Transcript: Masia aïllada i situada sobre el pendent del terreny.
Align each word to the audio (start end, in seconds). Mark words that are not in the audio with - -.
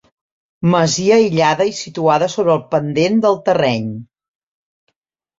Masia 0.75 1.17
aïllada 1.17 1.67
i 1.71 1.73
situada 1.79 2.29
sobre 2.35 2.51
el 2.53 2.63
pendent 2.71 3.19
del 3.27 3.37
terreny. 3.51 3.91